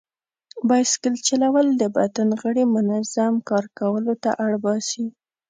بایسکل 0.67 1.15
چلول 1.27 1.67
د 1.81 1.83
بدن 1.95 2.29
غړي 2.41 2.63
منظم 2.75 3.33
کار 3.49 3.65
کولو 3.79 4.13
ته 4.23 4.29
اړ 4.43 4.51
باسي. 4.63 5.05